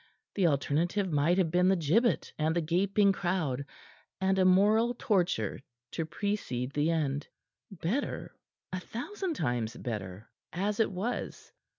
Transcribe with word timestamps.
The 0.33 0.47
alternative 0.47 1.11
might 1.11 1.37
have 1.37 1.51
been 1.51 1.67
the 1.67 1.75
gibbet 1.75 2.33
and 2.39 2.55
the 2.55 2.61
gaping 2.61 3.11
crowd, 3.11 3.65
and 4.19 4.39
a 4.39 4.45
moral 4.45 4.95
torture 4.97 5.61
to 5.91 6.07
precede 6.07 6.71
the 6.71 6.89
end. 6.89 7.27
Better 7.69 8.35
a 8.73 8.79
thousand 8.79 9.35
times 9.35 9.75
better 9.77 10.27
as 10.53 10.79
it 10.79 10.91
was. 10.91 11.51